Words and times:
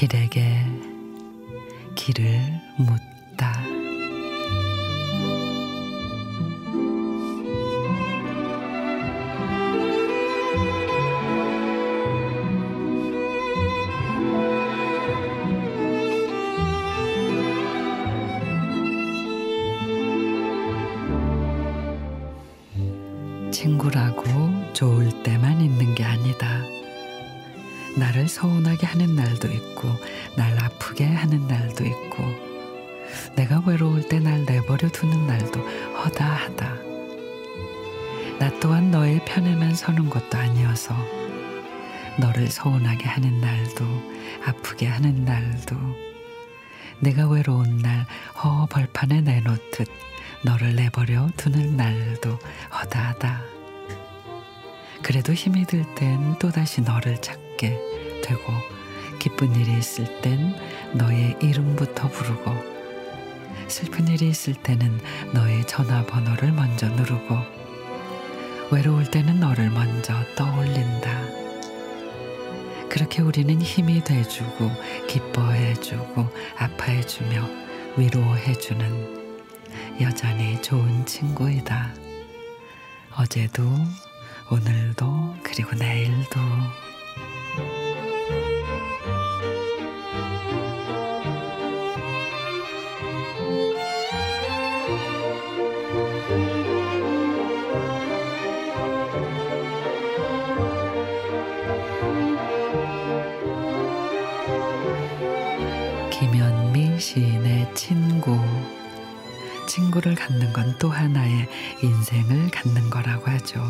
길에게 0.00 0.64
길을 1.94 2.40
묻다. 2.78 3.52
친구라고 23.52 24.22
좋을 24.72 25.22
때만 25.22 25.60
있는 25.60 25.94
게 25.94 26.04
아니다. 26.04 26.79
나를 27.96 28.28
서운하게 28.28 28.86
하는 28.86 29.16
날도 29.16 29.48
있고, 29.48 29.88
날 30.36 30.56
아프게 30.62 31.04
하는 31.06 31.46
날도 31.46 31.84
있고, 31.84 32.24
내가 33.36 33.62
외로울 33.66 34.08
때 34.08 34.20
날 34.20 34.44
내버려 34.44 34.88
두는 34.90 35.26
날도 35.26 35.60
허다하다. 35.60 36.76
나 38.38 38.60
또한 38.60 38.90
너의 38.90 39.24
편에만 39.24 39.74
서는 39.74 40.08
것도 40.08 40.38
아니어서, 40.38 40.94
너를 42.18 42.48
서운하게 42.48 43.04
하는 43.06 43.40
날도, 43.40 43.84
아프게 44.46 44.86
하는 44.86 45.24
날도, 45.24 45.76
내가 47.00 47.28
외로운 47.28 47.78
날 47.78 48.06
허 48.34 48.66
벌판에 48.66 49.22
내놓듯 49.22 49.88
너를 50.44 50.76
내버려 50.76 51.28
두는 51.36 51.76
날도 51.76 52.38
허다하다. 52.72 53.40
그래도 55.02 55.32
힘이 55.32 55.64
들 55.64 55.84
땐 55.94 56.38
또다시 56.38 56.82
너를 56.82 57.20
찾 57.20 57.38
게 57.60 57.78
되고 58.24 58.40
기쁜 59.18 59.54
일이 59.54 59.78
있을 59.78 60.22
땐 60.22 60.54
너의 60.94 61.36
이름부터 61.42 62.08
부르고 62.08 62.50
슬픈 63.68 64.08
일이 64.08 64.30
있을 64.30 64.54
때는 64.54 64.98
너의 65.34 65.66
전화번호를 65.66 66.52
먼저 66.52 66.88
누르고 66.88 67.36
외로울 68.70 69.10
때는 69.10 69.40
너를 69.40 69.68
먼저 69.68 70.14
떠올린다. 70.36 71.10
그렇게 72.88 73.20
우리는 73.20 73.60
힘이 73.60 74.02
돼주고 74.02 74.70
기뻐해주고 75.06 76.28
아파해주며 76.56 77.46
위로해주는 77.98 79.20
여전히 80.00 80.62
좋은 80.62 81.04
친구이다. 81.04 81.92
어제도 83.18 83.62
오늘도 84.50 85.36
그리고 85.42 85.74
내일도 85.76 86.40
김현미 106.10 106.98
시인의 107.00 107.74
친구 107.74 108.38
친구를 109.66 110.14
갖는 110.14 110.52
건 110.52 110.74
또 110.78 110.88
하나의 110.88 111.48
인생을 111.82 112.50
갖는 112.50 112.90
거라고 112.90 113.30
하죠. 113.30 113.62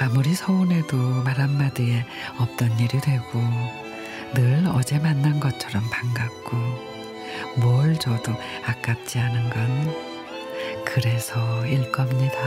아무리 0.00 0.32
서운해도 0.34 0.96
말 1.24 1.40
한마디에 1.40 2.04
없던 2.38 2.78
일이 2.78 3.00
되고 3.00 3.40
늘 4.32 4.64
어제 4.68 4.98
만난 4.98 5.40
것처럼 5.40 5.82
반갑고 5.90 6.56
뭘 7.56 7.98
줘도 7.98 8.32
아깝지 8.64 9.18
않은 9.18 9.50
건 9.50 10.84
그래서일 10.84 11.90
겁니다. 11.90 12.38